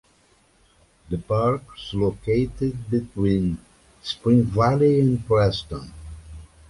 [1.11, 3.59] The park is located between
[4.01, 5.93] Spring Valley and Preston.